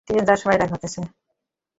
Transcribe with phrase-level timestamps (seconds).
[0.07, 0.99] Train যাওয়ার সময় এটা ঘটেছে।